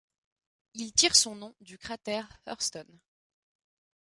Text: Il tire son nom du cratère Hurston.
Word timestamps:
Il 0.73 0.93
tire 0.93 1.15
son 1.15 1.35
nom 1.35 1.53
du 1.61 1.77
cratère 1.77 2.27
Hurston. 2.47 2.87